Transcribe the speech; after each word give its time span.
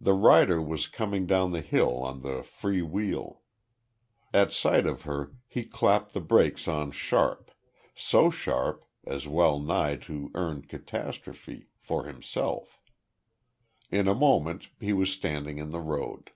The 0.00 0.14
rider 0.14 0.60
was 0.60 0.88
coming 0.88 1.26
down 1.28 1.52
the 1.52 1.60
hill 1.60 2.02
on 2.02 2.22
the 2.22 2.42
free 2.42 2.82
wheel. 2.82 3.42
At 4.32 4.52
sight 4.52 4.84
of 4.84 5.02
her 5.02 5.36
he 5.46 5.62
clapped 5.62 6.12
the 6.12 6.20
brakes 6.20 6.66
on 6.66 6.90
sharp; 6.90 7.52
so 7.94 8.30
sharp, 8.30 8.84
as 9.06 9.28
well 9.28 9.60
nigh 9.60 9.94
to 10.10 10.32
earn 10.34 10.62
catastrophe 10.62 11.68
for 11.78 12.02
himself. 12.06 12.80
In 13.92 14.08
a 14.08 14.12
moment 14.16 14.70
he 14.80 14.92
was 14.92 15.12
standing 15.12 15.58
in 15.58 15.70
the 15.70 15.78
road. 15.80 16.32